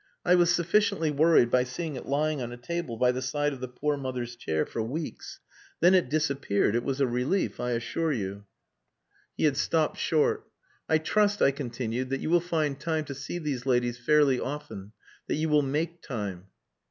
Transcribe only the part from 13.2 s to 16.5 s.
these ladies fairly often that you will make time."